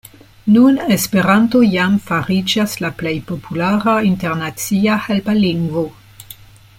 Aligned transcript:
Nun 0.53 0.77
Esperanto 0.95 1.61
jam 1.73 1.99
fariĝas 2.07 2.73
la 2.85 2.91
plej 3.03 3.13
populara 3.29 3.95
internacia 4.13 4.99
helpa 5.09 5.37
lingvo. 5.45 5.89